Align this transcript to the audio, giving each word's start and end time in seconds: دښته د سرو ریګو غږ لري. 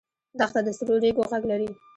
دښته 0.39 0.59
د 0.65 0.69
سرو 0.77 0.95
ریګو 1.03 1.23
غږ 1.31 1.43
لري. 1.51 1.69